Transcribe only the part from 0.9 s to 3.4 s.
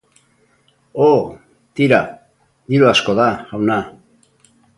O, tira, diru asko da,